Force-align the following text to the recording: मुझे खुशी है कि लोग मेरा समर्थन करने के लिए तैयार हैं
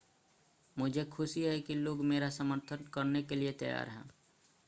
मुझे 0.75 1.03
खुशी 1.05 1.43
है 1.43 1.59
कि 1.59 1.75
लोग 1.75 2.03
मेरा 2.05 2.29
समर्थन 2.29 2.85
करने 2.93 3.21
के 3.23 3.35
लिए 3.35 3.51
तैयार 3.53 3.89
हैं 3.89 4.09